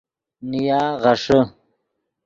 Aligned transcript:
نیا 0.49 0.81
غیݰے 1.03 1.39